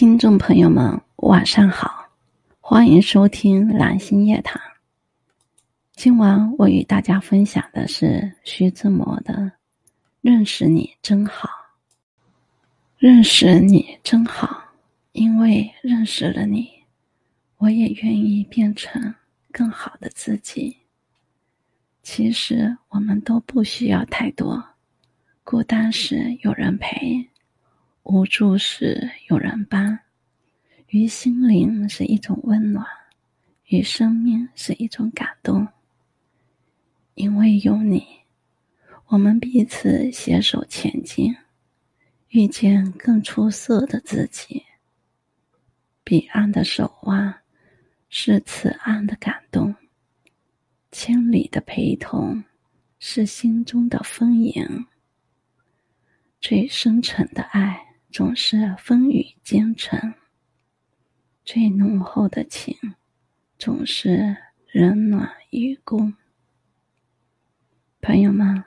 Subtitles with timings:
[0.00, 2.08] 听众朋友们，晚上好，
[2.58, 4.58] 欢迎收听蓝星夜谈。
[5.92, 9.34] 今晚我与大家分享的是徐志摩的
[10.22, 11.46] 《认识你真好》。
[12.96, 14.72] 认识你真好，
[15.12, 16.70] 因为认识了你，
[17.58, 19.14] 我也愿意变成
[19.52, 20.74] 更好的自己。
[22.02, 24.64] 其实我们都不需要太多，
[25.44, 27.28] 孤单时有人陪。
[28.12, 30.00] 无助时有人帮，
[30.88, 32.84] 于心灵是一种温暖，
[33.66, 35.68] 于生命是一种感动。
[37.14, 38.04] 因为有你，
[39.06, 41.36] 我们彼此携手前进，
[42.30, 44.64] 遇见更出色的自己。
[46.02, 47.32] 彼岸的守望
[48.08, 49.76] 是此岸的感动，
[50.90, 52.42] 千里的陪同
[52.98, 54.86] 是心中的丰盈。
[56.40, 57.86] 最深沉的爱。
[58.12, 60.14] 总是风雨兼程，
[61.44, 62.76] 最浓厚的情，
[63.56, 66.14] 总是人暖与共。
[68.00, 68.64] 朋友们，